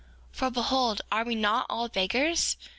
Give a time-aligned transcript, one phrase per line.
[0.33, 2.57] 4:19 For behold, are we not all beggars?